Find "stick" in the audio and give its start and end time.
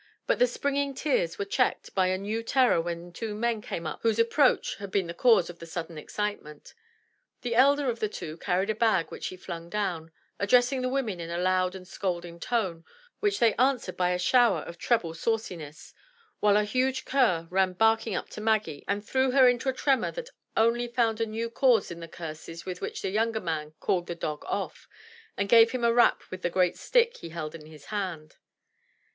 26.75-27.17